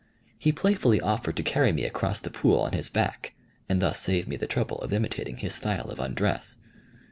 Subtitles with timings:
[0.39, 3.35] He playfully offered to carry me across the pool on his back,
[3.69, 6.57] and thus save me the trouble of imitating his style of undress.